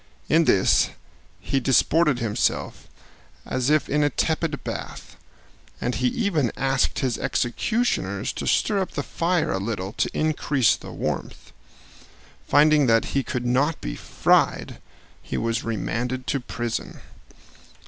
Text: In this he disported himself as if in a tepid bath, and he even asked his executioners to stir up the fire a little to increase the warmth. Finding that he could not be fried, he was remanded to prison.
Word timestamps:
In 0.27 0.45
this 0.45 0.89
he 1.39 1.59
disported 1.59 2.17
himself 2.17 2.87
as 3.45 3.69
if 3.69 3.87
in 3.87 4.01
a 4.01 4.09
tepid 4.09 4.63
bath, 4.63 5.15
and 5.79 5.93
he 5.93 6.07
even 6.07 6.51
asked 6.57 6.97
his 6.97 7.19
executioners 7.19 8.33
to 8.33 8.47
stir 8.47 8.79
up 8.79 8.93
the 8.93 9.03
fire 9.03 9.51
a 9.51 9.59
little 9.59 9.91
to 9.93 10.09
increase 10.11 10.75
the 10.75 10.91
warmth. 10.91 11.51
Finding 12.47 12.87
that 12.87 13.05
he 13.13 13.21
could 13.21 13.45
not 13.45 13.79
be 13.79 13.93
fried, 13.95 14.79
he 15.21 15.37
was 15.37 15.63
remanded 15.63 16.25
to 16.25 16.39
prison. 16.39 16.99